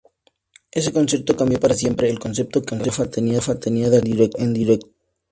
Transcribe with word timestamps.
Ese 0.71 0.91
concierto 0.91 1.37
cambió 1.37 1.59
para 1.59 1.75
siempre 1.75 2.09
el 2.09 2.17
concepto 2.17 2.63
que 2.63 2.75
Rafa 2.75 3.11
tenía 3.11 3.33
de 3.39 3.97
actuar 3.97 4.29
en 4.39 4.51
directo. 4.51 4.89